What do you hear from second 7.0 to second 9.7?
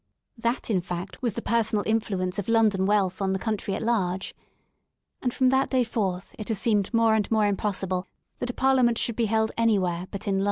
and more impossible that a parliament should be held